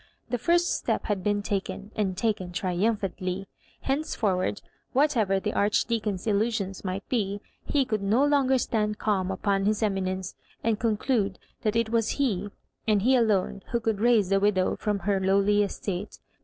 The 0.31 0.39
first 0.39 0.75
step 0.75 1.05
had 1.05 1.23
been 1.23 1.43
taken, 1.43 1.91
and 1.95 2.17
taken 2.17 2.51
triumphantly. 2.51 3.47
Hence 3.81 4.15
forward, 4.15 4.63
whatever 4.93 5.39
the 5.39 5.53
Archdeacon's 5.53 6.25
illusions 6.25 6.83
might 6.83 7.07
be, 7.07 7.39
he 7.67 7.85
could 7.85 8.01
no 8.01 8.25
longer 8.25 8.57
stand 8.57 8.97
calm 8.97 9.29
upon 9.29 9.65
his 9.65 9.83
eminence, 9.83 10.33
and 10.63 10.79
conclude 10.79 11.37
that 11.61 11.75
it 11.75 11.91
was 11.91 12.09
he, 12.17 12.49
and 12.87 13.03
he 13.03 13.15
alone, 13.15 13.61
who 13.73 13.79
could 13.79 13.99
raise 13.99 14.29
the 14.29 14.39
widow* 14.39 14.75
from 14.75 14.97
her 15.05 15.19
lowly 15.19 15.61
estate. 15.61 16.17